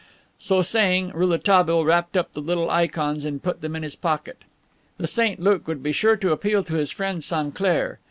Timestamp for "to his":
6.63-6.89